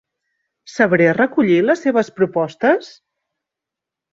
[0.75, 2.91] ¿Sabré recollir les seves propostes?